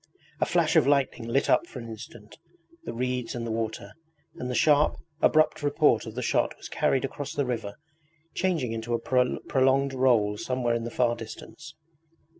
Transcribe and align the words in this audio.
A 0.39 0.47
flash 0.47 0.75
of 0.75 0.87
lightning 0.87 1.27
lit 1.27 1.47
up 1.47 1.67
for 1.67 1.77
an 1.77 1.87
instant 1.87 2.39
the 2.85 2.91
reeds 2.91 3.35
and 3.35 3.45
the 3.45 3.51
water, 3.51 3.91
and 4.33 4.49
the 4.49 4.55
sharp, 4.55 4.95
abrupt 5.21 5.61
report 5.61 6.07
of 6.07 6.15
the 6.15 6.23
shot 6.23 6.57
was 6.57 6.67
carried 6.69 7.05
across 7.05 7.33
the 7.33 7.45
river, 7.45 7.75
changing 8.33 8.71
into 8.71 8.95
a 8.95 8.99
prolonged 8.99 9.93
roll 9.93 10.37
somewhere 10.37 10.73
in 10.73 10.85
the 10.85 10.89
far 10.89 11.15
distance. 11.15 11.75